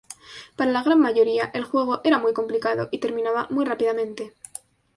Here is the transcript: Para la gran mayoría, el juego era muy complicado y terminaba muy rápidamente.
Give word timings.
Para 0.55 0.71
la 0.71 0.81
gran 0.81 0.99
mayoría, 0.99 1.51
el 1.53 1.63
juego 1.63 2.01
era 2.03 2.17
muy 2.17 2.33
complicado 2.33 2.87
y 2.89 2.97
terminaba 2.99 3.45
muy 3.51 3.65
rápidamente. 3.65 4.33